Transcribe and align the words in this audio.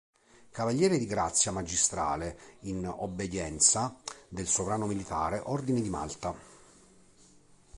Cavaliere 0.49 0.97
di 0.97 1.05
grazia 1.05 1.51
magistrale 1.51 2.57
in 2.61 2.87
obbedienza 2.87 3.95
del 4.29 4.47
Sovrano 4.47 4.87
militare 4.87 5.39
ordine 5.45 5.79
di 5.79 5.89
Malta. 5.91 6.33